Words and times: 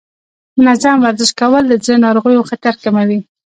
منظم 0.63 0.97
ورزش 1.03 1.31
کول 1.39 1.63
د 1.67 1.73
زړه 1.85 1.95
ناروغیو 2.05 2.47
خطر 2.49 2.73
کموي. 2.83 3.19